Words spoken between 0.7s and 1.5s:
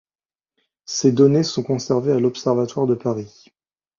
Ces données